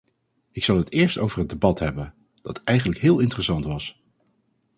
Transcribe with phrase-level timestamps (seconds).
[0.51, 4.03] Ik zal het eerst over het debat hebben, dat eigenlijk heel interessant was.